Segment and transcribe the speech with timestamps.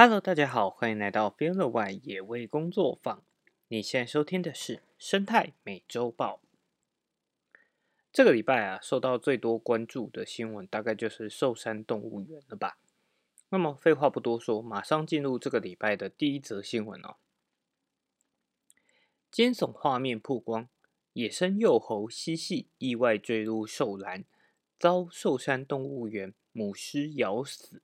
[0.00, 3.24] Hello，大家好，欢迎来到 f e e l 外野味工作坊。
[3.66, 6.40] 你现在收听的是生态美洲豹。
[8.12, 12.78] 这个礼拜啊，受到最多关注的新闻，大概就是寿山动物园了吧？
[13.48, 17.16] 那么废话不多说，马上进入这个礼拜的第一则新闻哦。
[19.32, 20.68] 惊悚画面曝光，
[21.14, 24.24] 野生幼猴嬉戏意外坠入兽栏，
[24.78, 27.82] 遭寿山动物园母狮咬死。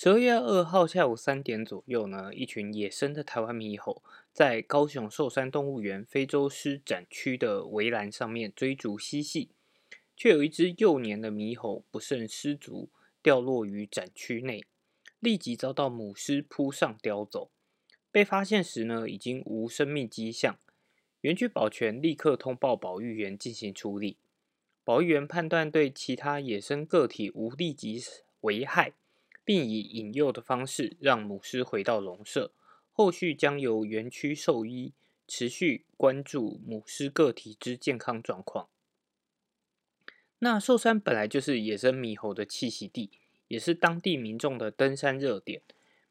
[0.00, 4.00] 十二月二号下午三点左右呢，一群野生的台湾猕猴
[4.32, 9.50] 在高雄寿山动物园非洲狮展区的围栏上面追逐嬉戏，
[10.16, 14.64] 却有一只幼年的猕猴不慎失足掉落于展区内，
[15.18, 17.50] 立即遭到母狮扑上叼走。
[18.12, 20.60] 被发现时呢，已经无生命迹象，
[21.22, 24.16] 园区保全立刻通报保育员进行处理。
[24.84, 28.00] 保育员判断对其他野生个体无立即
[28.42, 28.92] 危害。
[29.48, 32.52] 并以引诱的方式让母狮回到笼舍，
[32.92, 34.92] 后续将由园区兽医
[35.26, 38.68] 持续关注母狮个体之健康状况。
[40.40, 43.10] 那寿山本来就是野生猕猴的栖息地，
[43.46, 45.62] 也是当地民众的登山热点，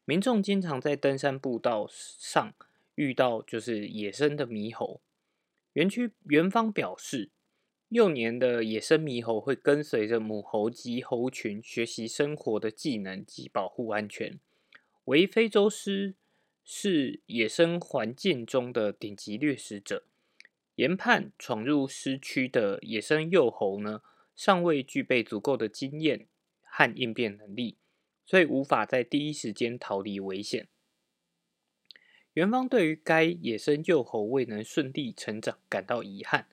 [0.04, 2.52] 民众经常在登山步道上
[2.96, 5.00] 遇到就是野生的猕猴。
[5.74, 7.30] 园区园方表示。
[7.88, 14.38] 幼年的野生猕猴会跟随着母猴及猴群学习生活的技能及保护安全。
[15.06, 16.14] 为非洲狮
[16.62, 20.04] 是野生环境中的顶级掠食者，
[20.74, 24.02] 研判闯入狮区的野生幼猴呢，
[24.36, 26.26] 尚未具备足够的经验
[26.62, 27.78] 和应变能力，
[28.26, 30.68] 所以无法在第一时间逃离危险。
[32.34, 36.46] 园方对于该野生幼猴未能顺利成长感到遗憾。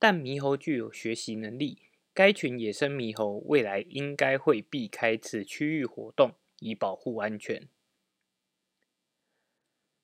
[0.00, 1.76] 但猕猴具有学习能力，
[2.14, 7.68] 该群野生猕猴未来应该会避开此区域活动，以保护安全。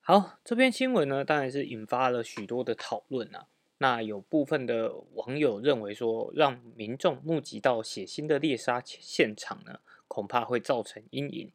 [0.01, 3.49] 好，这篇新闻呢，当然是引发了许多的讨论啊。
[3.79, 11.51] 那有部分的网友认为说，让民众目击到血腥的猎杀现场呢，恐怕会造成阴影。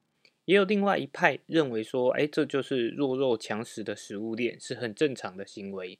[0.46, 6.00] 也有另外一派认为说，哎，这就是弱肉强食的食物链，是很正常的行为。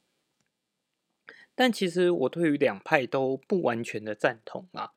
[1.54, 4.94] 但其实我对于两派都不完全的赞同啊。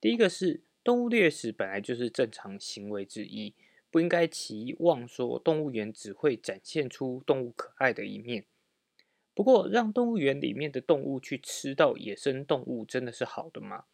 [0.00, 3.54] 第一个是动物猎食本来就是正常行为之一，
[3.90, 8.46] 不应该期望说动物园只会展现出动物可爱的一面。
[9.34, 13.84] 不过，让动物园里面的动物去吃到野生动物，真的是好的吗？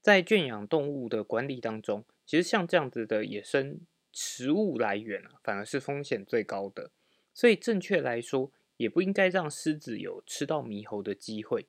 [0.00, 3.80] 在圈养动物的管理当中，其实像这样子的野生
[4.12, 6.90] 食物来源啊，反而是风险最高的。
[7.34, 8.52] 所以，正确来说。
[8.76, 11.66] 也不应该让狮子有吃到猕猴的机会。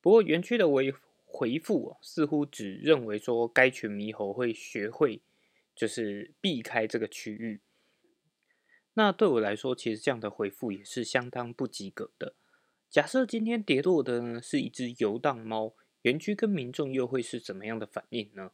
[0.00, 5.22] 不过园区的回回复似乎只认为说该群猕猴会学会
[5.74, 7.60] 就是避开这个区域。
[8.94, 12.34] 那对我来说，其实这样的回复也是相当不及格的。
[12.88, 18.52] 假设今天跌落的呢是一只游荡猫，园区跟民众又会是怎么样的反应呢？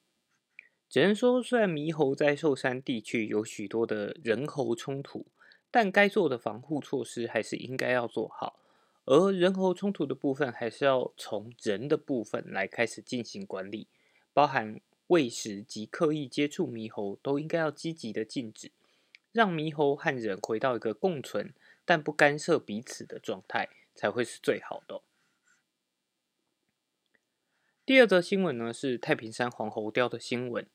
[0.89, 5.27] 只能说，虽然猕猴在寿山地区有许多的人猴冲突。
[5.71, 8.59] 但该做的防护措施还是应该要做好，
[9.05, 13.87] 而人猴冲突的部分还是要从人的部分来开始进行管理，
[14.33, 18.73] 包含喂食及刻意接触猕猴都应该要积极的禁止，
[19.33, 21.55] 让猕猴和人回到一个共存
[21.85, 25.03] 但不干涉彼此的状态才会是最好的。
[27.87, 30.67] 第二则新闻呢是太平山黄喉貂的新闻，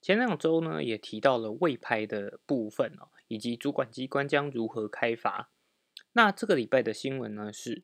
[0.00, 3.08] 前两周呢也提到了未拍的部分哦。
[3.28, 5.50] 以及主管机关将如何开罚？
[6.12, 7.52] 那这个礼拜的新闻呢？
[7.52, 7.82] 是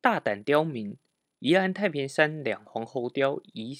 [0.00, 0.96] 大胆刁民，
[1.38, 3.78] 宜兰太平山两黄喉雕疑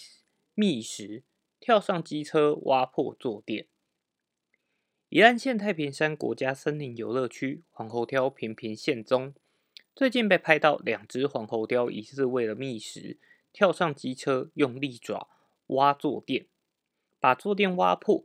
[0.55, 1.25] 觅食，
[1.61, 3.67] 跳上机车挖破坐垫。
[5.09, 9.35] 宜兰县太平山国家森林游乐区黄喉雕频频现踪，
[9.95, 13.19] 最近被拍到两只黄喉雕疑似为了觅食，
[13.53, 15.29] 跳上机车用利爪
[15.67, 16.47] 挖坐垫，
[17.21, 18.25] 把坐垫挖破。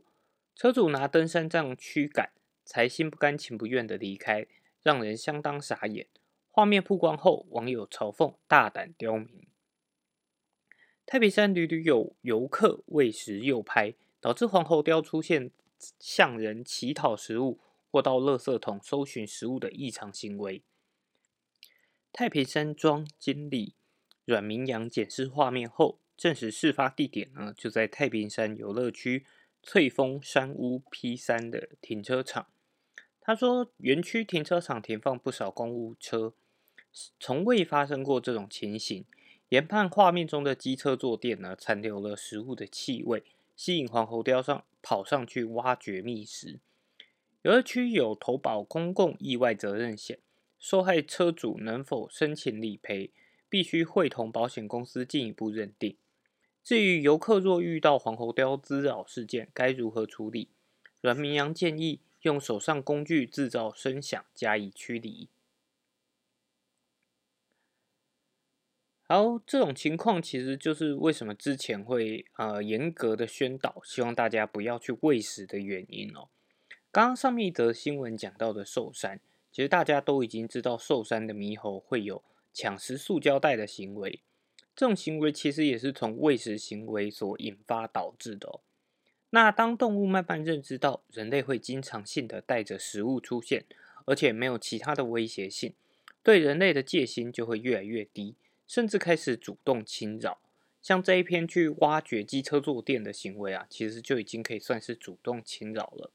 [0.58, 2.32] 车主拿登山杖驱赶，
[2.64, 4.44] 才心不甘情不愿的离开，
[4.82, 6.08] 让人相当傻眼。
[6.50, 9.46] 画面曝光后，网友嘲讽大胆刁民。
[11.06, 15.52] 太平山屡屡有游客喂食诱拍，导致黄喉貂出现
[16.00, 17.60] 向人乞讨食物
[17.92, 20.64] 或到垃圾桶搜寻食物的异常行为。
[22.12, 23.76] 太平山庄经理
[24.24, 29.24] 阮明阳检视画面后，证实事发地点呢就在太平山游乐区。
[29.70, 32.46] 翠峰山屋 P 三的停车场，
[33.20, 36.32] 他说，园区停车场停放不少公务车，
[37.20, 39.04] 从未发生过这种情形。
[39.50, 43.22] 研判画面中的机车坐垫呢，残留了食物的气味，
[43.54, 46.60] 吸引黄喉貂上跑上去挖掘觅食。
[47.42, 50.18] 有的区有投保公共意外责任险，
[50.58, 53.10] 受害车主能否申请理赔，
[53.50, 55.98] 必须会同保险公司进一步认定。
[56.68, 60.50] 至于游客若遇到黄喉貂滋扰事件，该如何处理？
[61.00, 65.30] 阮明阳建议用手上工具制造声响加以驱离。
[69.04, 76.28] 好，这种情况其实就是为什么之前会呃严格的宣导，希望大家不要去喂食的原因哦。
[76.92, 79.18] 刚刚上面一则新闻讲到的寿山，
[79.50, 82.22] 其实大家都已经知道寿山的猕猴会有
[82.52, 84.20] 抢食塑胶袋的行为，
[84.78, 88.60] 这种行为其实也是从喂食行为所引发导致的。
[89.30, 93.64] 那当动物慢慢认知到人类会经常性的带着食物出现，
[94.04, 95.74] 而且没有其他的威胁性，
[96.22, 98.36] 对人类的戒心就会越来越低，
[98.68, 100.38] 甚至开始主动侵扰。
[100.80, 106.12] 像这一篇去挖掘机车坐垫的行为啊，其实就已经可以算是主动侵扰了。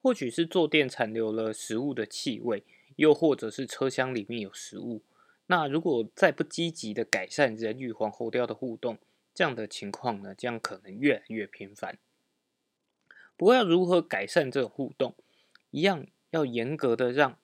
[0.00, 2.62] 或许是坐垫残留了食物的气味，
[2.94, 5.02] 又或者是车厢里面有食物。
[5.50, 8.98] 那如果再不积极的改善人与黄喉貂的互动，
[9.34, 11.98] 这样的情况呢，将可能越来越频繁。
[13.36, 15.14] 不过要如何改善这种互动，
[15.70, 17.38] 一样要严格的让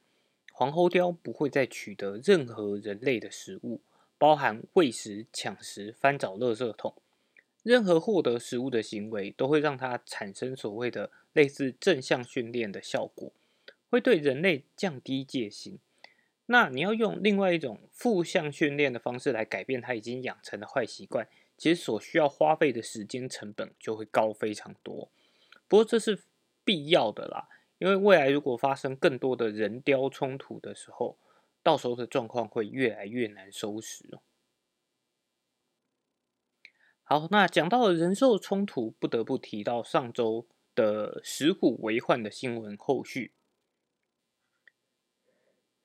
[0.53, 3.81] 黄喉貂不会再取得任何人类的食物，
[4.19, 6.95] 包含喂食、抢食、翻找垃圾桶。
[7.63, 13.33] 任何获得食物的行为，都会让它产生所谓的类似正向训练的效果，
[13.89, 15.79] 会对人类降低戒心。
[16.47, 21.27] 那你要用另外一种负向训练的方式来改变它已经养成的坏习惯，
[21.57, 25.11] 其实所需要花费的时间成本就会高非常多。
[25.67, 26.25] 不过这是
[26.63, 27.49] 必要的啦，
[27.79, 31.17] 因为未来如果发生更多的人雕冲突的时候，
[31.63, 34.21] 到时候的状况会越来越难收拾哦。
[37.03, 43.33] 好，那讲到了人兽冲突，不得不提到上周的石虎为患的新闻后续。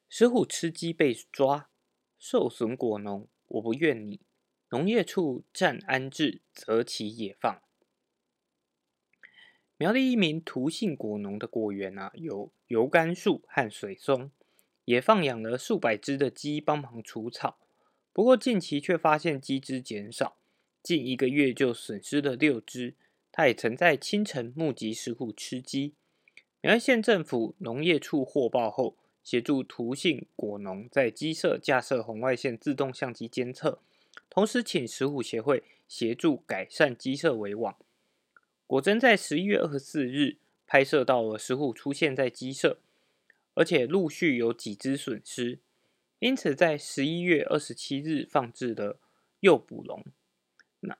[0.09, 1.69] 石虎吃鸡被抓，
[2.17, 4.19] 受损果农我不怨你，
[4.69, 7.61] 农业处暂安置，择其野放。
[9.77, 14.31] 苗栗一名涂姓果农的果园啊，有油甘树和水松，
[14.85, 17.59] 也放养了数百只的鸡帮忙除草，
[18.11, 20.37] 不过近期却发现鸡只减少。
[20.81, 22.95] 近一个月就损失了六只，
[23.31, 25.93] 他也曾在清晨目击石虎吃鸡。
[26.61, 28.97] 苗栗县政府农业处获报后，
[29.29, 33.77] 协助涂姓果农在鸡舍架设红外线自动相机监测，
[34.27, 37.77] 同时请石虎协会协助改善鸡舍围网。
[38.65, 42.79] 果真在十一月二十四日拍摄到了石虎出现在鸡舍，
[43.53, 45.59] 而且陆续有几只损失，
[46.17, 48.97] 因此在十一月二十七日放置了
[49.41, 50.03] 诱捕笼。
[50.79, 50.97] 那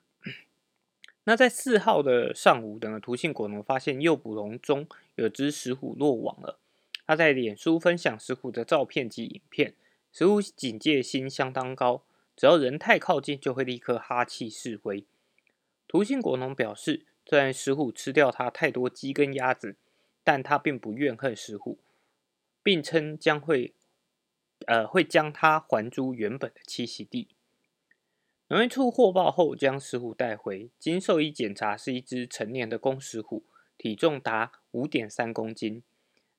[1.24, 4.86] 那在四号的上午，等图姓果农发现诱捕笼中
[5.16, 6.60] 有只石虎落网了。
[7.10, 9.74] 他在脸书分享石虎的照片及影片，
[10.12, 12.04] 石虎警戒心相当高，
[12.36, 15.04] 只要人太靠近就会立刻哈气示威。
[15.88, 19.74] 图姓果农表示，虽然石虎吃掉他太多鸡跟鸭子，
[20.22, 21.80] 但他并不怨恨石虎，
[22.62, 23.74] 并称将会
[24.66, 27.26] 呃会将它还诸原本的栖息地。
[28.46, 33.42] 农业处获报后，将石虎带回，经兽医检查，是一只成年的公石虎，
[33.76, 35.82] 体重达五点三公斤。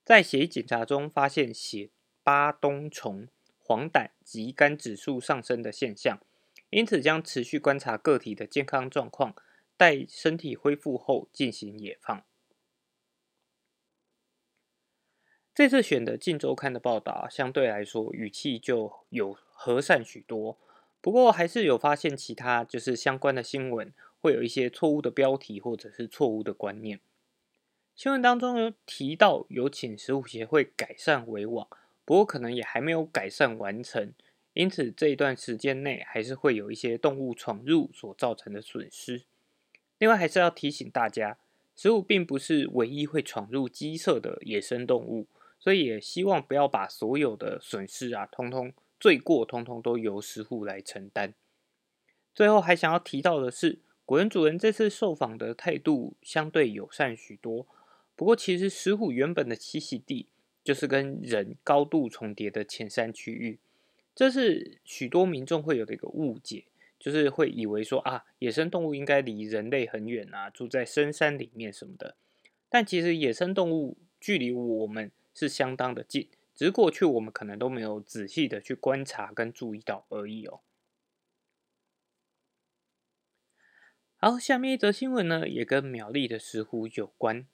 [0.03, 1.89] 在血液检查中发现血
[2.23, 3.27] 巴冬虫、
[3.59, 6.19] 黄疸及肝指数上升的现象，
[6.69, 9.35] 因此将持续观察个体的健康状况，
[9.77, 12.23] 待身体恢复后进行野放。
[15.53, 20.57] 这次选的《镜周刊》的报道，相对来说语气就有和善许多。
[21.01, 27.01] 不过还是有发现其他就是相关的新闻，会有一些错误的标题或者是错误的观念。
[28.01, 31.67] 新闻当中有提到有请食物协会改善围网，
[32.03, 34.11] 不过可能也还没有改善完成，
[34.53, 39.21] 因此这一段时间内还是会有一些动物闯入所造成的损失。
[39.99, 41.37] 另外还是要提醒大家，
[41.75, 45.27] 食物并不是唯一会闯入鸡舍的野生动物，
[45.59, 48.73] 所以也希望不要把所有的损失啊，通通。
[48.99, 51.35] 罪过通通都由石虎来承担。
[52.33, 53.77] 最后还想要提到的是，
[54.07, 57.67] 果园主人这次受访的态度相对友善许多。
[58.21, 60.27] 不过，其实石虎原本的栖息地
[60.63, 63.57] 就是跟人高度重叠的浅山区域，
[64.13, 66.65] 这是许多民众会有的一个误解，
[66.99, 72.15] 就是会以为说啊，野生动物应该离人类很远啊，住在深山里面什么的。
[72.69, 76.29] 但其实野生动物距离我们是相当的近。
[76.53, 80.59] 只是过去我们可能都没有仔细的去观察跟注意到而已哦。
[84.17, 87.47] 好，下面一则新闻呢，也跟苗栗的石虎有关。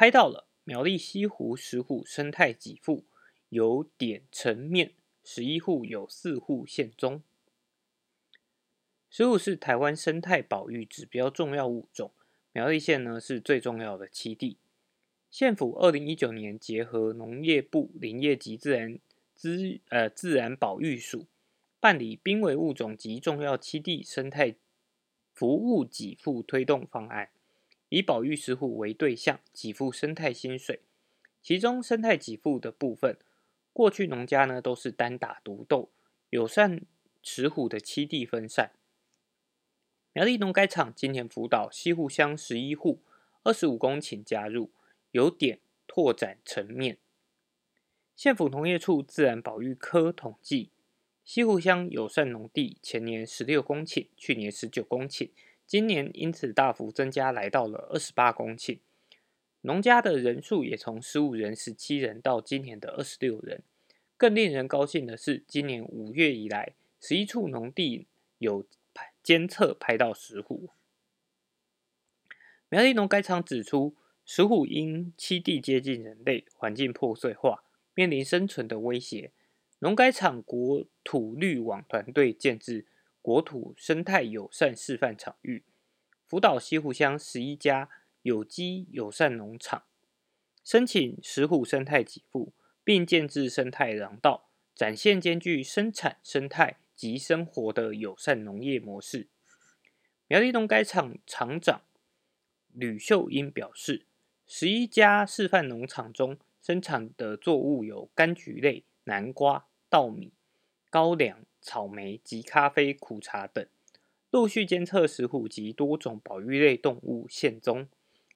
[0.00, 3.04] 拍到了苗栗西湖石虎生态给付
[3.50, 7.22] 有点成面，十一户有四户现踪。
[9.10, 12.12] 石虎是台湾生态保育指标重要物种，
[12.50, 14.56] 苗栗县呢是最重要的栖地。
[15.30, 18.98] 县府二零一九年结合农业部林业及自然
[19.34, 21.26] 资呃自然保育署，
[21.78, 24.56] 办理濒危物种及重要栖地生态
[25.34, 27.28] 服务给付推动方案。
[27.90, 30.80] 以保育石虎为对象，给付生态薪水。
[31.42, 33.18] 其中生态给付的部分，
[33.72, 35.90] 过去农家呢都是单打独斗，
[36.30, 36.82] 友善
[37.22, 38.72] 石虎的栖地分散。
[40.12, 43.00] 苗栗农改场今年辅导西湖乡十一户，
[43.42, 44.70] 二十五公顷加入，
[45.12, 46.98] 有点拓展层面。
[48.14, 50.70] 县府农业处自然保育科统计，
[51.24, 55.30] 西湖乡友善农地前年十六公顷，去年十九公顷。
[55.70, 58.80] 今年因此大幅增加，来到了二十八公顷，
[59.60, 63.62] 农家的人数也从十五人、十七人到今年的二十六人。
[64.16, 68.08] 更令人高兴的是，今年五月以来，十一处农地
[68.38, 68.66] 有
[69.22, 70.70] 监测拍到石虎。
[72.68, 77.62] 苗栗农改场指出，石虎因栖地接近人类，环境破碎化，
[77.94, 79.30] 面临生存的威胁。
[79.78, 82.86] 农改场国土绿网团队建制。
[83.22, 85.62] 国土生态友善示范场域，
[86.26, 87.90] 福岛西湖乡十一家
[88.22, 89.82] 有机友善农场
[90.64, 99.28] 申请石虎生态给付，并建置生态廊道，展现兼具生产生态及生活的友善农业模式。
[100.26, 101.82] 苗栗农该厂厂长
[102.72, 104.06] 吕秀英表示，
[104.46, 110.32] 十一家示范农场中生产的作物有柑橘类、南瓜、稻米、
[110.90, 111.46] 高粱。
[111.62, 113.66] 草莓及咖啡、苦茶等，
[114.30, 117.86] 陆续监测石虎及多种保育类动物现踪，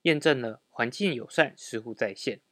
[0.03, 2.43] 验证了环境友善，石虎在线。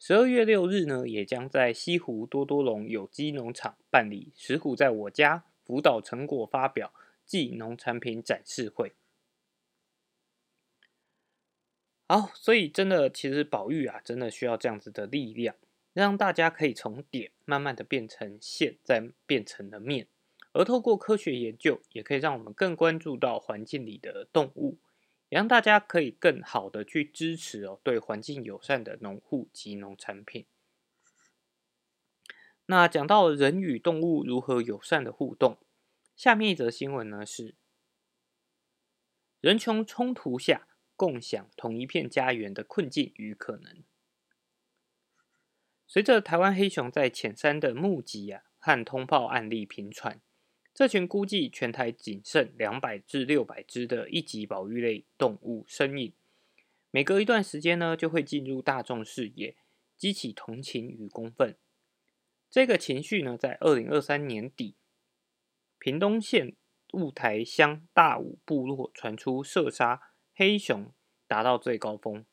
[0.00, 6.92] 十二月六日呢，也将在西湖多多龙有机农场办理石虎在我家辅导成果发表
[7.24, 8.92] 暨农产品展示会。
[12.08, 15.54] 好，所以真的，其实保育啊，真的需要这样子的力量。
[15.92, 20.06] 让大家可以从点慢慢的变成线，再变成了面，
[20.52, 24.78] 而透过科学研究，也可以让我们更关注到环境里的动物，
[25.28, 30.46] 也让大家可以更好的去支持哦对环境友善的农户及农产品。
[32.66, 35.58] 那讲到人与动物如何友善的互动，
[36.14, 37.56] 下面一则新闻呢是：
[39.40, 43.82] 人穷冲突下共享同一片家园的困境与可能。
[45.92, 50.20] 随着台湾黑熊在浅山的目击啊和通报案例频传，
[50.72, 56.12] 这群估计全台仅剩两百至六百只的一级保育类动物身影，
[56.92, 59.56] 每隔一段时间呢就会进入大众视野，
[59.96, 61.56] 激起同情与公愤。
[62.48, 64.76] 这个情绪呢，在二零二三年底，
[65.80, 66.54] 屏东县
[66.92, 70.00] 雾台乡大武部落传出射杀
[70.36, 70.92] 黑熊
[71.26, 72.24] 达到最高峰。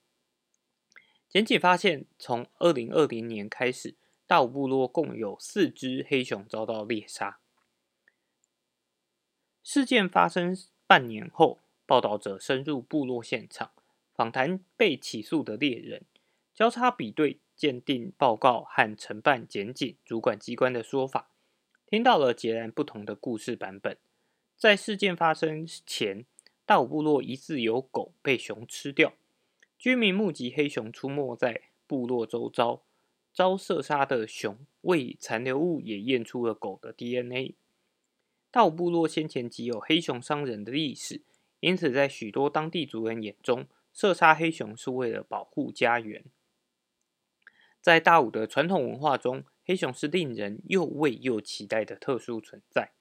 [1.38, 3.94] 检警发现，从二零二零年开始，
[4.25, 7.38] 大武部落共有四只黑熊遭到猎杀。
[9.62, 13.70] 事件发生半年后，报道者深入部落现场，
[14.15, 16.06] 访谈被起诉的猎人，
[16.56, 21.29] 交叉比对鉴定报告和承办检警主管机关的说法，
[21.86, 23.96] 听到了截然不同的故事版本。
[24.56, 26.25] 在事件发生前，
[26.65, 29.13] 大武部落疑似有狗被熊吃掉。
[29.78, 32.84] 居民目击黑熊出没在部落周遭，
[33.32, 37.56] 遭射杀的熊胃残留物也验出了狗的 DNA。
[38.50, 41.22] 大武部落先前即有黑熊伤人的历史，
[41.60, 46.26] 因此在许多当地族人眼中，射杀黑熊是为了保护家园。
[47.80, 52.94] 在大武的传统文化中，黑熊是令人又畏又期待的特殊存在。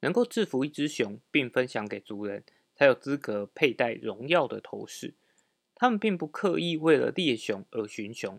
[0.00, 5.14] 能够制服一只熊并分享给族人，才有资格佩戴荣耀的头饰。
[5.82, 8.38] 他们并不刻意为了猎熊而寻熊，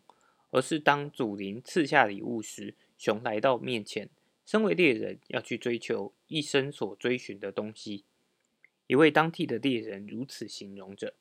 [0.51, 4.09] 而是当祖灵赐下礼物时，熊来到面前，
[4.45, 8.05] 身为猎人要去追求一生所追寻的东西。
[8.87, 11.15] 一位当地的猎人如此形容着：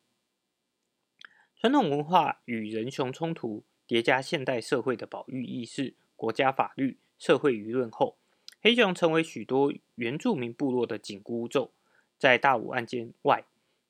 [1.57, 8.15] 传统文化与人熊冲突叠加现代社会的保育意识、国家法律、社会舆论后，
[8.61, 11.73] 黑熊成为许多原住民部落的紧箍咒。
[12.17, 13.43] 在大武案件外。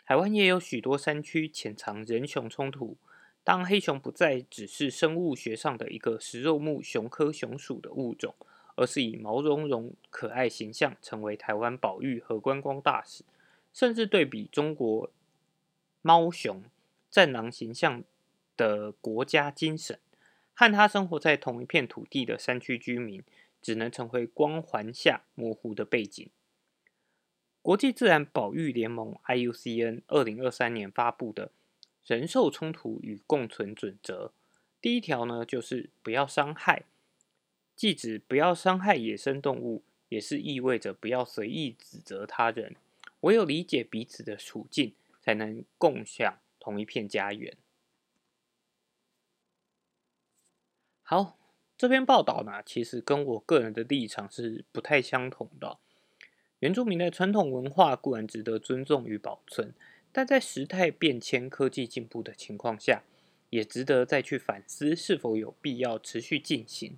[0.06, 2.98] 台湾也有许多山区潜藏人熊冲突。
[3.46, 8.34] 当黑熊不再只是生物学上的一个食肉目熊科熊属的物种，
[8.76, 13.26] 而是以毛茸茸可爱形象成为台湾保育和观光大使，
[13.74, 15.12] 甚至对比中国
[16.02, 16.64] 猫熊、
[17.10, 18.04] 战狼形象
[18.56, 20.00] 的国家精神，
[20.54, 23.22] 和他生活在同一片土地的山区居民，
[23.62, 26.30] 只能成为光环下模糊的背景。
[27.64, 31.48] 国际自然保育联盟 （IUCN） 二零二三年发布的
[32.04, 34.28] 《人兽冲突与共存准则》，
[34.82, 36.84] 第一条呢就是不要伤害，
[37.74, 42.76] 既指不要伤害野生动物，也是意味着不要随意指责他人。
[43.22, 47.56] 唯有理解彼此的处境，才能共享同一片家园。
[51.02, 51.38] 好，
[51.78, 55.80] 这篇报道呢，其实跟我个人的立场是不太相同的。
[56.64, 59.74] 原住民的传统文化固然值得尊重与保存，
[60.14, 63.04] 但在时态变迁、科技进步的情况下，
[63.50, 66.98] 也值得再去反思是否有必要持续进行。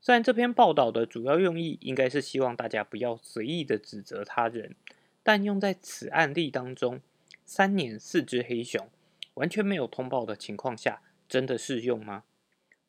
[0.00, 4.74] 虽然这篇报道的主要用意应该是希望大家不要随意的指责他人，
[5.22, 7.02] 但用在此案例当中，
[7.44, 8.88] 三年四只黑熊
[9.34, 12.24] 完全没有通报的情况下，真的适用吗？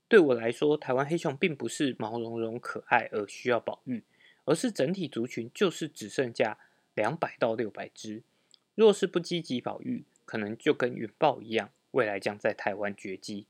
[0.07, 4.03] 对我来说，台湾黑熊并不是毛茸茸可爱而需要保育。
[4.47, 6.57] 而是整体族群就是只剩下
[6.95, 8.23] 两百到六百只，
[8.75, 13.45] 若是不积极保育，可能就跟云豹一样，未来将在台湾绝迹。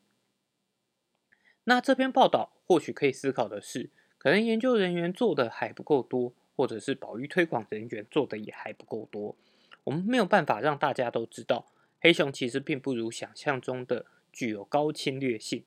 [1.66, 9.36] 那这篇报道或许可以思考的是，可能研究人员做的还不够多，或者是保育推广人员做的也还不够多。
[9.84, 11.68] 我们没有办法让大家都知道，
[12.02, 15.64] 黑熊其实并不如想象中的具有高侵略性，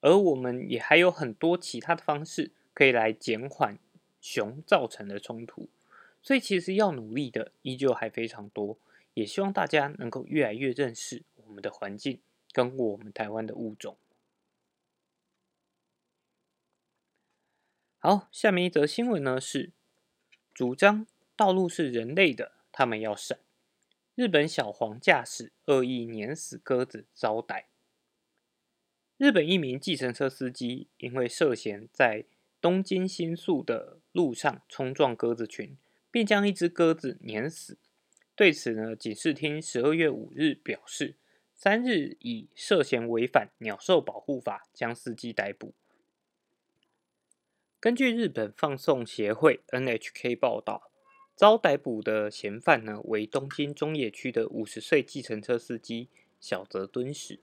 [0.00, 3.78] 而我们也还有很多其他的方式可以来减缓。
[4.20, 5.68] 熊造成的冲突，
[6.22, 8.78] 所以其实要努力的依旧还非常多，
[9.14, 12.20] 也希望大家能够越来越认识我们的环境
[12.52, 13.96] 跟我们台湾的物种。
[17.98, 19.72] 好，下面一则新闻呢是
[20.54, 23.38] 主张道路是人类的，他们要闪。
[24.14, 27.68] 日本小黄驾驶恶意碾死鸽子遭逮。
[29.16, 32.24] 日本一名计程车司机因为涉嫌在
[32.60, 35.76] 东京新宿的路上冲撞鸽子群，
[36.10, 37.78] 并将一只鸽子碾死。
[38.34, 41.16] 对此呢，警视厅十二月五日表示，
[41.54, 45.74] 三日以涉嫌违反鸟兽保护法将司机逮捕。
[47.78, 50.90] 根据日本放送协会 NHK 报道，
[51.34, 57.40] 遭逮捕的嫌犯呢为东京中野区的五十岁计程车司机小泽敦史。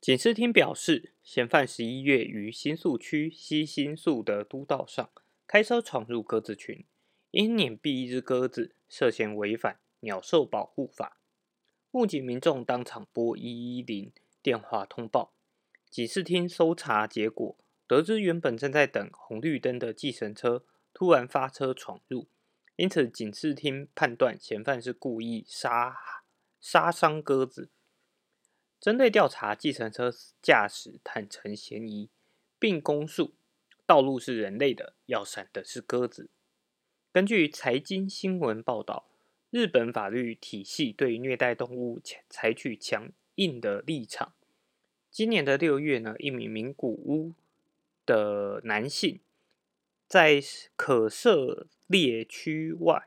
[0.00, 5.10] 警视厅表示，嫌犯十一月于新宿区西新宿的都道上
[5.46, 6.84] 开车闯入鸽子群，
[7.30, 11.20] 因碾毙一只鸽子，涉嫌违反鸟兽保护法。
[11.92, 15.32] 目击民众当场拨一一零电话通报。
[15.88, 17.56] 警视厅搜查结果，
[17.86, 22.26] 得知原本正在等红绿灯的计程车突然发车闯入，
[22.74, 25.96] 因此警视厅判断嫌犯是故意杀
[26.60, 27.70] 杀伤鸽子。
[28.80, 32.10] 针对调查，计程车驾驶坦诚嫌疑，
[32.58, 33.35] 并供述
[33.86, 36.28] 道路是人类的，要闪的是鸽子。
[37.12, 39.08] 根据财经新闻报道，
[39.50, 44.34] 日本法律体系对虐待动物采取强硬的立场。
[45.10, 47.32] 今年的六月呢，一名名古屋
[48.04, 49.20] 的男性
[50.06, 50.42] 在
[50.74, 53.04] 可涉猎区外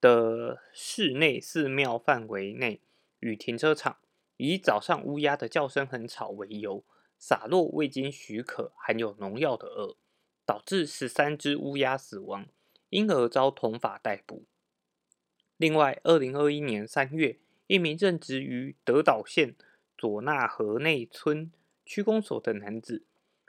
[0.00, 2.80] 的室内寺庙范围内
[3.20, 3.96] 与停车场。
[4.36, 6.84] 以早上乌鸦的叫声很吵为由，
[7.18, 9.96] 洒落未经许可、含有农药的饵，
[10.44, 12.46] 导致十三只乌鸦死亡，
[12.90, 14.44] 因而遭同法逮捕。
[15.56, 19.54] 另外，二零二一年三月，一名任职于德岛县
[19.96, 21.50] 佐纳河内村
[21.84, 23.04] 区公所的男子，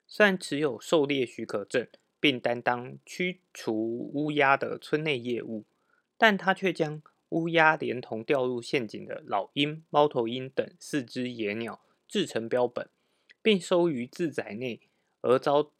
[0.07, 1.85] 虽然持有狩猎许可证，
[2.19, 5.65] 并担当驱除乌鸦的村内业务，
[6.17, 12.89] 但他却将乌鸦连同掉入陷阱的老鹰、猫头鹰等四只野鸟制成标本，
[13.47, 14.81] 并收于自宅内，
[15.21, 15.71] 而遭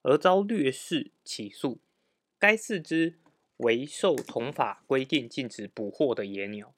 [0.00, 1.82] 而遭掠市起诉。
[2.38, 3.18] 该四只
[3.58, 6.74] 为受同法规定禁止捕获的野鸟。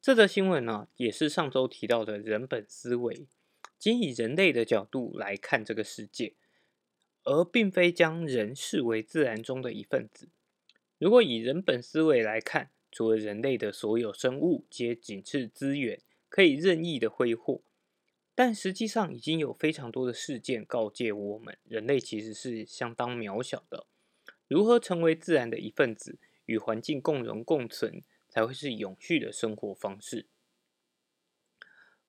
[0.00, 3.28] 这则新闻呢，也是上周提到的人本思维，
[3.78, 6.36] 仅以人类的角度来看这个世界。
[7.24, 10.30] 而并非将人视为自然中的一份子。
[10.96, 17.62] 如果以人本思维来看，除了人类的所有生物皆仅是资源，可以任意的挥霍，
[18.34, 23.86] 但实际上已经有非常多的事件告诫我们，人类其实是相当渺小的。
[24.46, 30.26] 如何成为自然的一份子，与环境共荣共存，才会是永续的生活方式。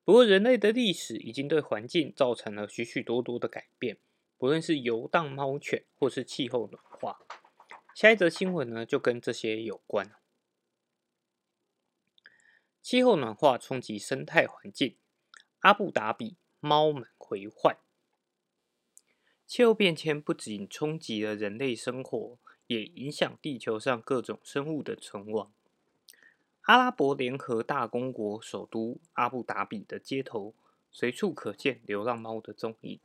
[0.04, 3.98] 不过，人类的历史已经对环境造成了许许多多的改变。
[4.38, 7.18] 不论是游荡猫犬，或是气候暖化，
[7.94, 10.10] 下一则新闻呢，就跟这些有关。
[12.82, 14.96] 气候暖化冲击生态环境，
[15.60, 17.76] 阿布达比猫们回唤。
[19.46, 22.38] 气候变迁不仅冲击了人类生活，
[22.68, 25.52] 也影响地球上各种生物的存亡。
[26.62, 30.54] 阿拉伯联合大公国首都阿布达比的街头，
[30.90, 33.00] 随处可见流浪猫的踪影。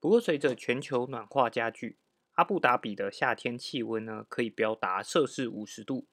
[0.00, 1.98] 不过，随着全球暖化加剧，
[2.32, 6.06] 阿布达比的夏天气温呢，可以飙达摄氏五十度。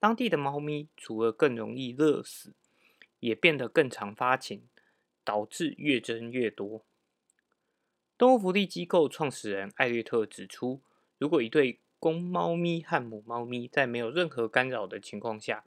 [0.00, 2.54] 当地的猫咪除了更容易热死，
[3.20, 4.68] 也变得更常发情，
[5.24, 6.84] 导致越增越多。
[8.16, 10.80] 动物福利机构创始人艾略特指出，
[11.18, 15.64] 如果一对公猫咪和母猫咪在没有任何干扰的情况下，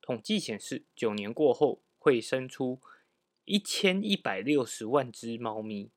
[0.00, 2.80] 统计显示，九年过后会生出
[3.44, 5.90] 一千一百六十万只猫咪。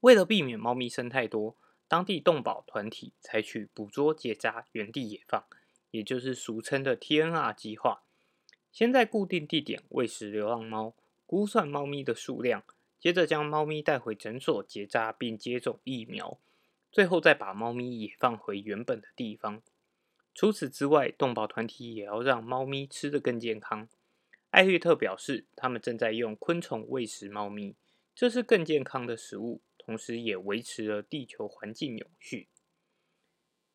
[0.00, 1.56] 为了避免猫咪生太多，
[1.88, 5.46] 当地动保团体采取捕捉、结扎、原地野放，
[5.94, 8.02] 也就是俗称的 TNR 计划。
[8.72, 10.92] 先在固定地点喂食流浪猫，
[11.24, 12.64] 估算猫咪的数量，
[12.98, 16.40] 接着将猫咪带回诊所结扎并接种疫苗，
[16.90, 19.62] 最后再把猫咪野放回原本的地方。
[20.34, 23.88] 除此之外，动保团体也要让猫咪吃得更健康。
[24.50, 27.76] 艾略特表示，他们正在用昆虫喂食猫咪，
[28.16, 29.62] 这是更健康的食物。
[29.78, 32.48] 同时，也维持了地球环境有序。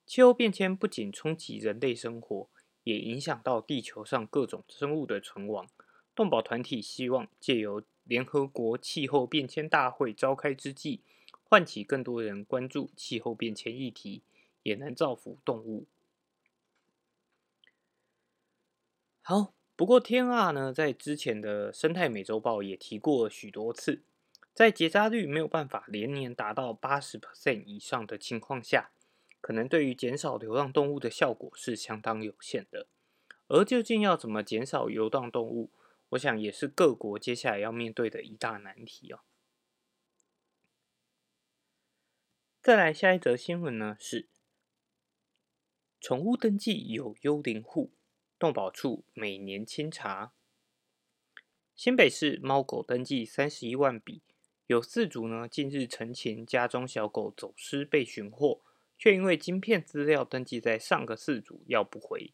[0.10, 2.50] 气候变迁不仅冲击人类生活，
[2.84, 5.68] 也影响到地球上各种生物的存亡。
[6.16, 11.04] 动保团体希望借由联合国气候变迁大会召开之际，
[11.44, 14.24] 唤起更多人关注气候变迁议题，
[14.64, 15.86] 也能造福动物。
[19.22, 24.02] 好，不过天啊呢，在之前的生态美洲豹也提过许多次。
[24.56, 28.90] 在结扎率没有办法连年达到八十 percent 以上的情况下，
[29.42, 32.88] 可能对于减少流浪动物的效果是相当有限的。
[33.48, 35.72] 而究竟要怎么减少流浪动物，
[36.10, 39.22] 我想也是各国接下来要面对的一大难题哦。
[42.62, 44.28] 再来下一则新闻呢，是
[46.00, 47.92] 宠物登记有幽灵户，
[48.38, 50.34] 动保处每年清查。
[51.76, 54.22] 新北市猫狗登记三十一万笔。
[54.68, 58.62] 有四组呢，近日澄清家中小狗走失被寻获，
[59.00, 62.34] 却因为晶片资料登记在上个四组要不回。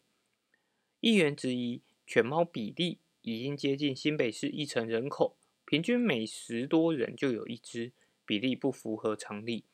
[1.00, 7.92] 议员质疑犬猫比例已经接近新北市一成人口，平均每十多人就有一只，
[8.26, 9.64] 比例不符合常理，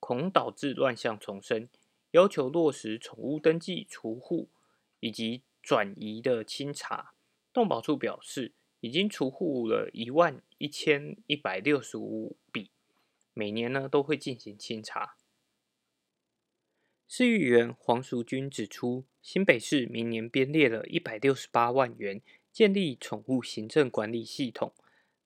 [0.00, 1.68] 恐导致乱象重生，
[2.10, 4.48] 要求落实宠物登记除户
[4.98, 7.14] 以及转移的清查。
[7.52, 8.54] 动保处表示。
[8.80, 12.70] 已经除户了一万一千一百六十五笔，
[13.32, 15.16] 每年呢都会进行清查。
[17.16, 24.72] 市议员黄淑君指出，新北市明年编列了一百六十八万元建立宠物行政管理系统，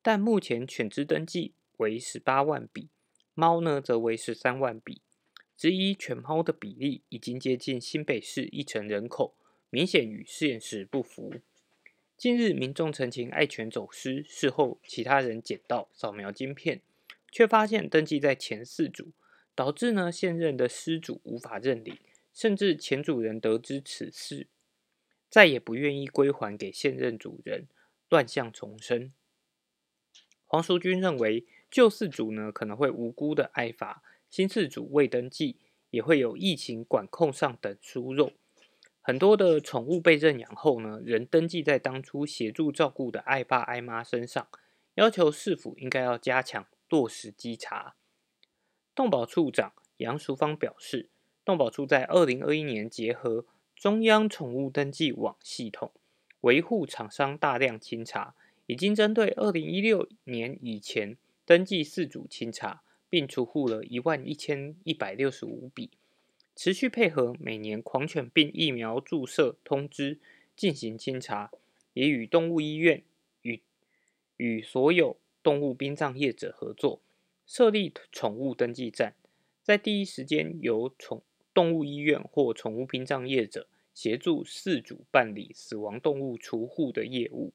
[0.02, 2.90] 但目前犬只登记为十八万笔，
[3.32, 5.00] 猫呢则为十三万笔，
[5.56, 9.34] 质疑犬猫的比例已经接近新北市一成人口，
[9.70, 11.36] 明显与现实不符。
[12.18, 16.82] 近日，民众陈情爱犬走失，事后其他人捡到扫描晶片，
[17.32, 19.08] 却发现登记在前四组，
[19.58, 21.98] 导致呢现任的失主无法认领，
[22.32, 24.46] 甚至前主人得知此事，
[25.28, 27.66] 再也不愿意归还给现任主人，
[28.08, 29.12] 乱象重生。
[30.46, 35.56] 黄淑君认为，旧四组呢可能会无辜的挨罚，新四组未登记，
[35.90, 38.30] 也会有疫情管控上等疏漏。
[39.00, 44.46] 很多的宠物被认养后呢，仍登记在当初协助照顾的爱爸爱妈身上，
[44.94, 47.96] 要求市府应该要加强落实稽查。
[48.98, 51.08] 动保处长杨淑芳表示，
[51.44, 55.92] 动保处在二零二一年结合中央宠物登记网系统，
[56.40, 58.34] 维护厂商大量清查，
[58.66, 65.92] 已经针对二零一六年以前登记四组清查，并除户了一万一千一百六十五笔。
[66.56, 70.18] 持续配合每年狂犬病疫苗注射通知
[70.56, 71.52] 进行清查，
[71.92, 73.04] 也与动物医院
[73.42, 73.62] 与
[74.38, 77.00] 与所有动物殡葬业者合作，
[77.48, 79.14] 设立宠物登记站，
[79.62, 81.22] 在第一时间由宠
[81.54, 87.54] 动物医院或宠物殡葬业者协助事主办理死亡动物除户的业务。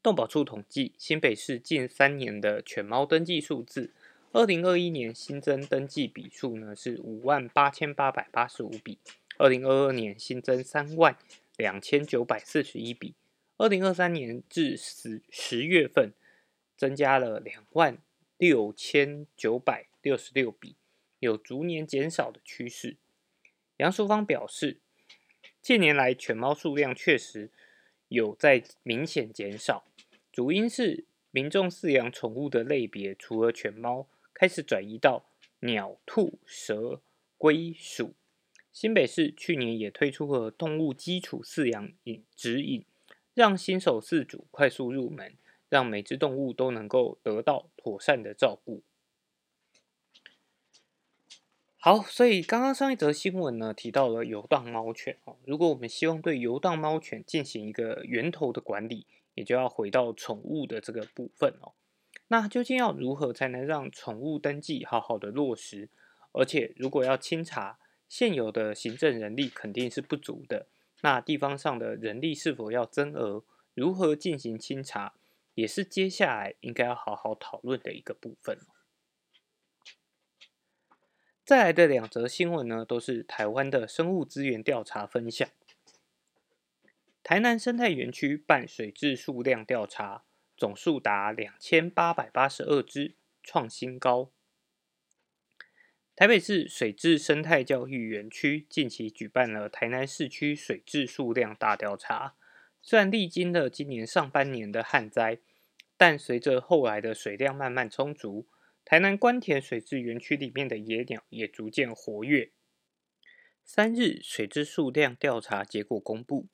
[0.00, 3.92] 动保处统计新北市近三年的犬猫登记数字。
[4.30, 8.98] 二零二一年新增登记笔数呢是五万八千八百八十五笔，
[9.38, 11.16] 二零二二年新增三万
[11.56, 13.14] 两千九百四十一笔，
[13.56, 16.12] 二零二三年至十十月份
[16.76, 17.98] 增加了两万
[18.38, 20.76] 六千九百六十六笔，
[21.18, 22.96] 有逐年减少的趋势。
[23.78, 24.80] 杨淑芳表示，
[25.60, 27.50] 近年来犬猫数量确实
[28.06, 29.84] 有在明显减少，
[30.32, 35.26] 主因是民众饲养宠物的类别，除了犬猫，开始转移到
[35.60, 37.02] 鸟、兔、蛇、
[37.36, 38.14] 龟、鼠。
[38.72, 42.84] 新北市去年也推出了动物基础饲养引指引，
[43.34, 45.34] 让新手饲主快速入门，
[45.68, 48.82] 让每只动物都能够得到妥善的照顾。
[51.80, 55.36] 好，所以刚刚上一则新闻呢，提到了游荡猫犬哦。
[55.44, 61.72] 如果我们希望对游荡猫犬进行一个源头的管理，也就要回到宠物的这个部分哦。
[62.26, 65.88] 那究竟要如何才能让宠物登记好好的落实？
[66.32, 67.78] 而且如果要清查，
[68.08, 70.66] 现有的行政人力肯定是不足的。
[71.02, 73.44] 那地方上的人力是否要增额？
[73.74, 75.14] 如何进行清查，
[75.58, 78.60] 也是接下来应该要好好讨论的一个部分。
[81.44, 85.48] 再来的两则新闻呢，都是台湾的生物资源调查分享。
[87.24, 90.22] 台南生态园区办水质数量调查，
[90.56, 94.30] 总数达两千八百八十二只，创新高。
[96.14, 102.36] 台北市水质生态教育园区近期举办了台南市区水质数量大调查，
[102.80, 105.40] 虽然历经了今年上半年的旱灾，
[105.98, 108.46] 但随着后来的水量慢慢充足。
[108.84, 112.52] 台南关田水质园区里面的野鸟也逐渐活跃。
[113.62, 116.46] 三日水质数量调查结果公布，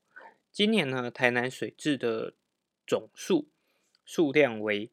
[0.51, 2.35] 今年呢，台南水质的
[2.85, 3.49] 总数
[4.05, 4.91] 数量为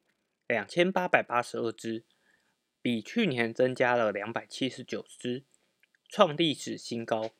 [0.47, 2.03] 两千八百八十二只，
[2.79, 5.43] 比去年增加了两百七十九只，
[6.07, 7.31] 创历史新高。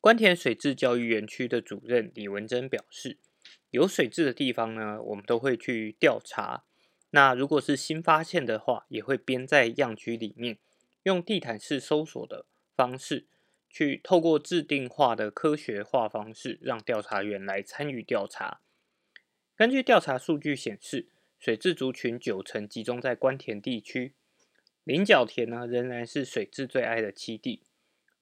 [0.00, 3.18] 关田水质教育园区的主任李文珍表示，
[3.70, 6.64] 有水质的地方呢，我们都会去调查。
[7.10, 10.58] 那如果是新发现的话，也会编在样区里面，
[11.04, 13.26] 用地毯式搜索的方式，
[13.68, 18.60] 去透过制定化的科学化方式，让调查员来参与调查。
[19.56, 24.14] 根据调查数据显示，水质族群九成集中在关田地区，
[24.84, 27.62] 菱角田呢仍然是水质最爱的栖地。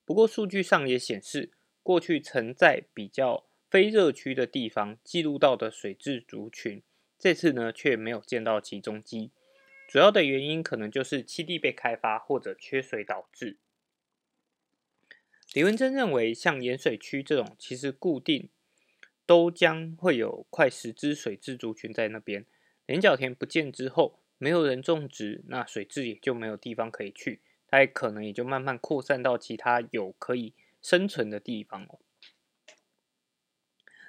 [0.05, 1.51] 不过数据上也显示，
[1.83, 6.83] 过去曾在比较非热区的地方记录到的水质族群。
[7.19, 9.31] 这次呢，却没有见到其中机，
[9.89, 13.57] 主要的原因可能就是栖地被开发或者缺水导致。
[15.55, 18.51] 李文珍认为，像盐水区这种，其实固定
[19.25, 22.45] 都将会有快十只水质族群在那边。
[22.85, 30.53] 连角田不见之后，没有人种植，那水质也就没有地方可以去，它也可能也就慢慢扩散到其他有可以
[30.83, 31.99] 生存的地方哦。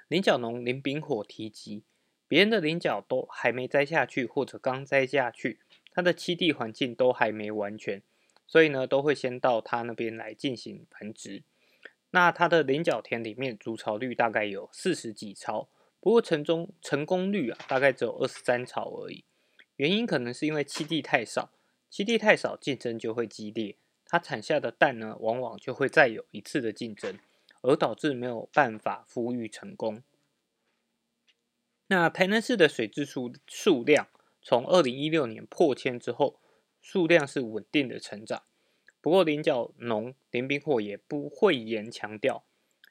[0.08, 1.84] 菱角农林炳火提及。
[2.26, 8.02] 别人的菱角都还没摘下去，或者刚摘下去，它的栖地环境都还没完全，
[8.46, 11.42] 所以呢，都会先到他那边来进行繁殖。
[12.10, 15.68] 那它的菱角田里面筑巢率大概有四十几巢，
[16.00, 19.24] 不过成中成功率啊，大概只有二十三巢而已。
[19.76, 21.50] 原因可能是因为栖地太少，
[21.90, 27.18] 栖地太少，竞争就会激烈，它产下的蛋呢，往往就会再有一次的竞争，
[27.62, 30.02] 而导致没有办法孵育成功。
[31.88, 34.08] 那台南市的水质数数量，
[34.42, 36.40] 从二零一六年破千之后，
[36.82, 38.42] 数量是稳定的成长。
[39.00, 42.44] 不过林角农林冰货也不讳言强调，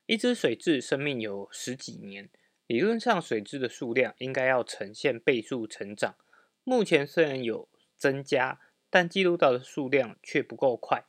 [0.05, 2.29] 一只水质生命有十几年，
[2.65, 6.15] 理论上水质的数量应该要呈现倍数成长。
[6.63, 11.05] 目前虽然有增加，但记录到的数量却不够快。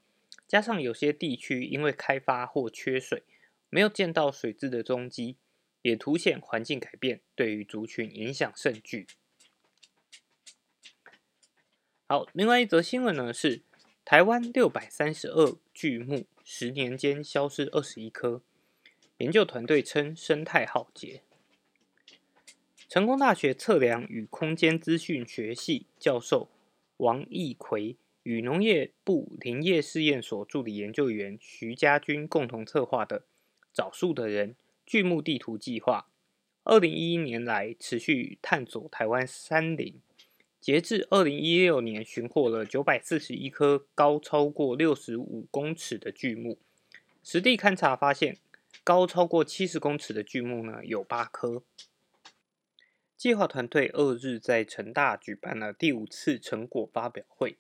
[0.47, 3.23] 加上有些地区因为开发或缺水，
[3.71, 5.37] 没有见到水质的踪迹。
[5.83, 9.07] 也凸显环境改变对于族群影响甚巨。
[12.09, 13.63] 好，另外一则新闻呢是
[14.05, 18.43] 台湾六百三十二巨木十年间消失二十一棵，
[19.19, 21.23] 研究团队称生态浩劫。
[22.89, 26.51] 成功大学测量与空间资讯学系教授
[26.97, 33.25] 王义奎与农业部林业试验所助理研究员徐家军共同策划的
[33.73, 34.57] “找树的人”。
[34.87, 36.09] 巨木地图计划，
[36.65, 40.01] 二零一一年来持续探索台湾山林，
[40.59, 46.59] 截至二零一六年，寻获了九百四十一棵高超过六十五公尺的巨木。
[47.23, 48.39] 实地勘察发现，
[48.83, 51.63] 高超过七十公尺的巨木呢有八棵。
[53.15, 57.59] 计划团队二日在成大举办了第五次成果发表会，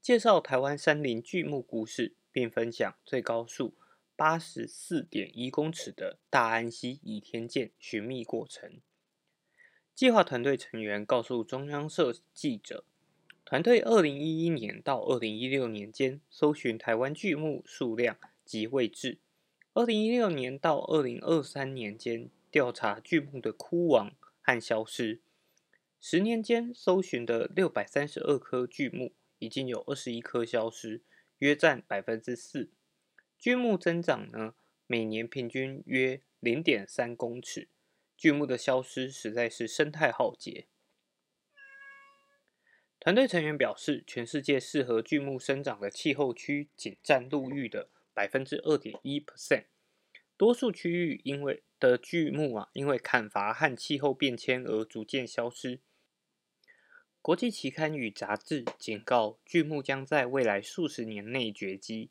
[0.00, 3.74] 介绍台湾山林巨木故事，并分享最高数。
[4.18, 8.80] 八十四点一公尺的大安溪倚天剑寻觅过程。
[9.94, 12.84] 计划团队成员告诉中央社记者，
[13.44, 19.20] 团队二零一一年到二零一六年间搜寻台湾巨木数量及位置，
[19.72, 24.10] 二零一六年到二零二三年间调查巨木的枯亡
[24.42, 25.20] 和消失，
[26.00, 31.02] 十年间搜寻的六百三十二棵巨木，已经有二十一棵消失，
[31.38, 32.72] 约占百分之四。
[33.38, 34.54] 巨木增长呢，
[34.88, 37.68] 每年平均约零点三公尺，
[38.16, 40.66] 巨木的消失实在是生态浩劫。
[42.98, 49.66] 团队成员表示，全世界适合巨木生长的气候区仅占陆域的百分之二点一 percent，
[50.36, 55.78] 多数区域因为的巨木啊，因为砍伐和气候变迁而逐渐消失。
[57.22, 62.10] 国际期刊与杂志警告，巨木将在未来数十年内绝迹。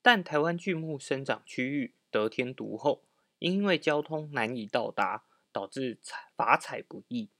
[0.00, 3.04] 但台湾巨木生长区域得天独厚，
[3.38, 7.30] 因为交通难以到达，导致采伐采不易。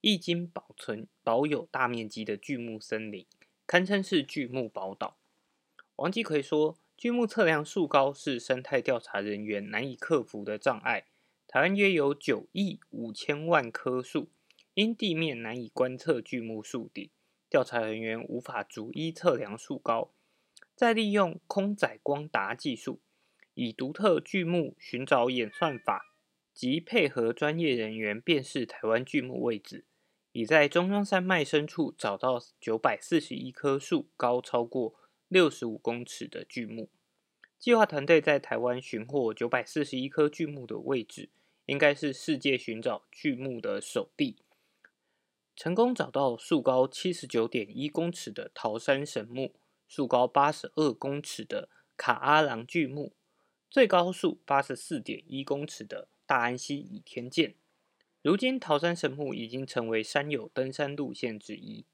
[0.00, 3.26] 易经保存保有大面积的巨木森林，
[3.66, 5.16] 堪称是巨木宝岛。
[5.96, 11.06] 王继奎说：“巨木测量树高是生态调查人员难以克服的障碍。
[11.46, 14.28] 台湾约有九亿五千万棵树，
[14.74, 17.10] 因地面难以观测巨木树顶，
[17.48, 20.12] 调查人员无法逐一测量树高。
[20.74, 23.00] 再利用空载光达技术，
[23.54, 26.14] 以独特巨木寻找演算法
[26.52, 29.84] 及配合专业人员辨识台湾巨木位置。”
[30.36, 34.96] 已在中央山脉深处找到九百四十一棵树高超过
[35.28, 36.90] 六十五公尺的巨木。
[37.56, 41.30] 计划团队在台湾寻获九百四十一棵巨木的位置，
[41.66, 44.38] 应该是世界寻找巨木的首地。
[45.54, 49.54] 成功找到树高七十九点一公尺的桃山神木，
[49.86, 53.12] 树高八十二公尺的卡阿郎巨木，
[53.70, 57.54] 最高树八十四点一公尺的大安溪倚天剑。
[58.22, 61.84] 如今，桃山神木已经成为山友登山路线之一。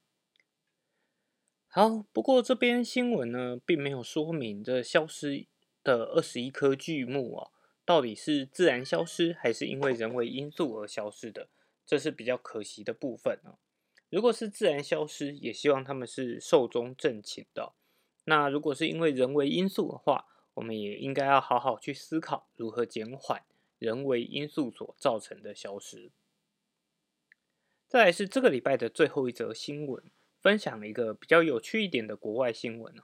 [1.66, 5.46] 好，不过这边新闻呢，并没有说明这消失
[5.82, 7.50] 的二十一棵巨木啊，
[7.84, 11.48] 到底是自然消失，还是因为人为因素而消失的，
[11.84, 13.58] 这是比较可惜的部分啊。
[14.08, 17.72] 如果是自然消失，也希望他们是寿终正寝的。
[18.24, 23.42] 那如果是因为人为因素的话，我们也应该要好好去思考如何减缓
[23.78, 26.10] 人为因素所造成的消失。
[27.88, 32.94] 再来是这个礼拜的最后一则新闻，分享了一个比较有趣一点的国外新闻。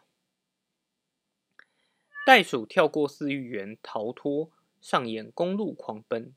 [2.27, 4.51] 袋鼠跳过饲育员逃脱，
[4.81, 6.35] 上演公路狂奔，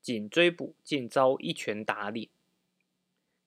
[0.00, 2.28] 紧追捕竟遭一拳打脸。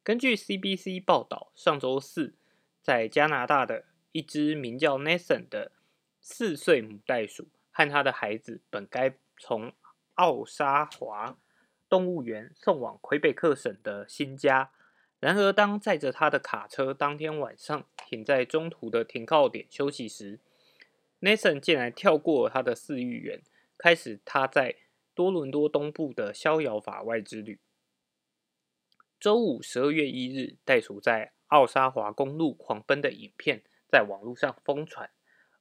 [0.04, 2.34] 根据 CBC 报道，上周四
[2.82, 5.72] 在加拿大的一只名叫 Nathan 的
[6.20, 9.74] 四岁母袋鼠和他的孩子，本该从
[10.16, 11.38] 奥沙华。
[11.90, 14.72] 动物园送往魁北克省的新家。
[15.20, 20.40] 然而，当载着他的卡车当天晚上停在中途的停靠点休息时
[21.20, 23.42] ，Nathan 竟然跳过他的饲育员，
[23.78, 24.78] 开始他在
[25.14, 27.60] 多伦多东部的逍遥法外之旅。
[29.20, 35.12] 周五十二月一日，袋鼠在奥沙华公路狂奔的影片在网络上疯传，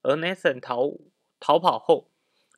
[0.03, 0.93] 而 Nathan 逃
[1.41, 2.09] 逃跑后。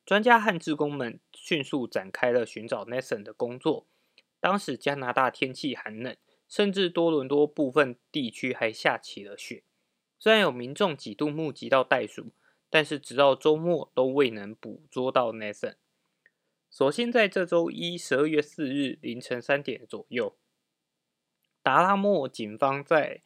[0.05, 3.87] 专家和职工们迅速展开了寻找 Nathan 的工作。
[4.41, 6.17] 当时加拿大天气寒冷，
[6.49, 9.63] 甚至多伦多部分地区还下起了雪。
[10.19, 12.33] 虽然有民众几度目击到袋鼠，
[12.69, 15.77] 但是直到周末都未能捕捉到 Nathan。
[16.69, 20.37] 所幸在这周一十二月四日凌晨三点左右，
[21.63, 23.23] 达拉莫警方在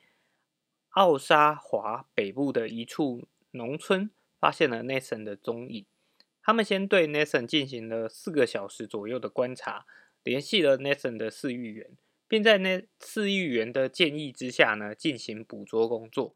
[0.96, 5.84] 奥沙华北部的一处农村发现了 Nathan 的踪影。
[6.40, 9.84] 他们先对 Nathan 进行了四个小时左右的观察，
[10.22, 16.34] 联系了 Nathan 的饲育员，并在那饲育员的建议之下呢，进行捕捉工作。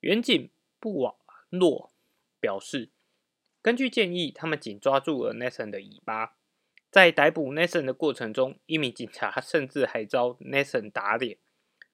[0.00, 1.14] 远景布瓦
[1.50, 1.92] 诺
[2.40, 2.90] 表示，
[3.62, 6.36] 根据建议，他们仅抓住了 Nathan 的尾巴。
[6.90, 11.38] 在逮捕 Nathan 的过程中，一名警察甚至还遭 Nathan 打脸。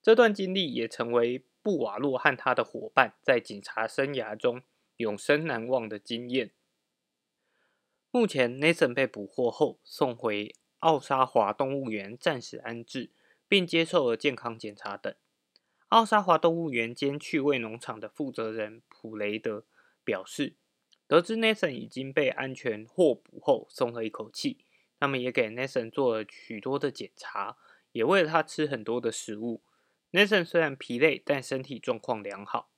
[0.03, 4.63] 这段经历也成为布瓦洛和他的伙伴在警察生涯中
[4.97, 6.51] 永生难忘的经验。
[8.11, 13.11] 目前，Nathan 被捕获后送回奥沙华动物园暂时安置，
[13.47, 15.15] 并接受了健康检查等。
[15.89, 19.65] 奥沙华动物园兼趣味农场的负责人普雷德
[20.03, 20.57] 表示，
[21.07, 24.65] 得知 Nathan 已经被安全获捕后，松了一口气。
[24.99, 27.57] 他们也给 Nathan 做了许多的检查，
[27.93, 29.63] 也喂了他吃很多的食物。
[30.13, 32.71] Nathan 虽然疲累，但身体状况良好。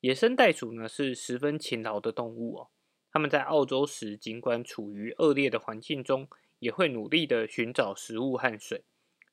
[0.00, 2.70] 野生袋鼠呢是十分勤劳的动物哦。
[3.12, 6.28] 他们在澳洲时，尽管处于恶劣的环境中，
[6.58, 8.84] 也会努力的寻找食物和水。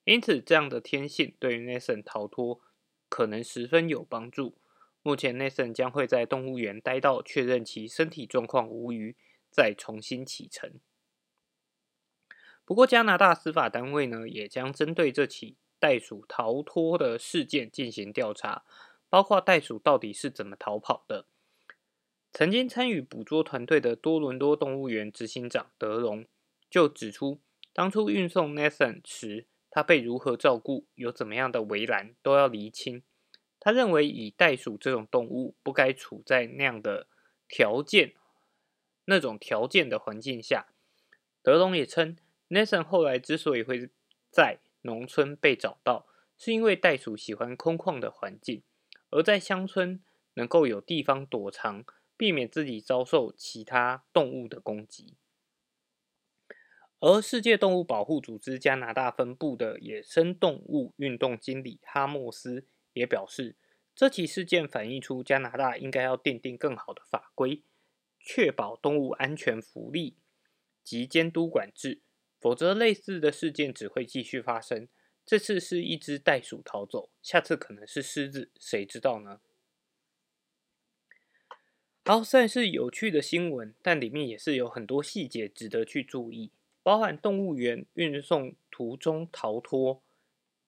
[0.04, 2.62] 因此，这样的天性对于 Nathan 逃脱
[3.10, 4.60] 可能十分有帮助。
[5.02, 9.16] 目前 Nathan 将会在动物园待到确认其身体状况无虞，
[9.50, 10.80] 再重新启程。
[12.64, 18.64] 不过，加拿大司法单位呢，也将针对这起袋鼠逃脱的事件进行调查，
[19.10, 21.26] 包括袋鼠到底是怎么逃跑的。
[22.34, 26.26] 曾经参与捕捉团队的多伦多动物园执行长德隆
[26.70, 27.40] 就指出，
[27.74, 33.02] 当初运送 Nathan 时，他被如何照顾，有怎么样的围栏，都要厘清。
[33.60, 37.08] 他认为，以袋鼠这种动物不该处在那样的
[37.48, 38.14] 条件、
[39.06, 40.68] 那种条件的环境下。
[41.42, 42.16] 德隆也称
[42.50, 43.90] ，Nathan 后来之所以会
[44.30, 46.08] 在农村被找到，
[46.38, 48.64] 是因为袋鼠喜欢空旷的环境，
[49.10, 50.02] 而在乡村
[50.34, 51.86] 能够有地方躲藏。
[52.20, 55.18] 避免自己遭受其他动物的攻击。
[57.00, 63.56] 而世界动物保护组织加拿大分部的野生动物运动经理哈莫斯也表示，
[63.94, 67.62] 这起事件反映出加拿大应该要奠定更好的法规，
[68.20, 70.18] 确保动物安全福利
[70.84, 72.02] 及监督管制，
[72.40, 74.88] 否则类似的事件只会继续发生。
[75.26, 79.42] 这次是一只袋鼠逃走，下次可能是狮子，谁知道呢？
[82.06, 90.02] 好，虽然是有趣的新闻，但里面也是有很多细节值得去注意，包含动物园运送途中逃脱。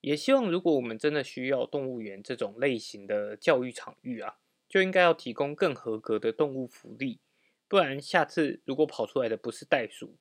[0.02, 7.20] 也希望如果我们真的需要动物园这种类型的教育场域啊，就应该要提供更合格的动物福利，
[7.66, 10.16] 不然下次如果跑出来的不是袋鼠，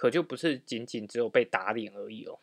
[0.00, 2.40] 可就不是仅仅只有被打脸而已哦。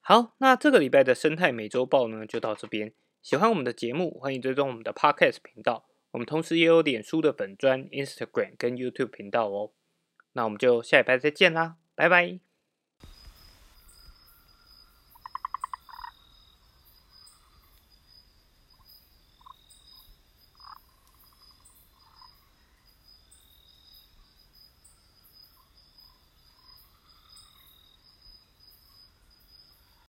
[0.00, 2.94] 好，那这个礼拜的生态美洲豹呢，就到这边。
[3.20, 5.86] 喜欢我们的节目，欢迎追踪我们的 Podcast 频道。
[6.12, 9.72] 我们同时也有脸书的粉专、Instagram 跟 YouTube 频道哦。
[10.32, 12.47] 那我们就下礼拜再见啦，拜拜。